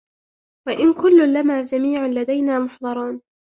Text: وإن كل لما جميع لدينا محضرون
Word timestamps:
وإن 0.67 0.93
كل 0.93 1.33
لما 1.33 1.63
جميع 1.63 2.07
لدينا 2.07 2.59
محضرون 2.59 3.21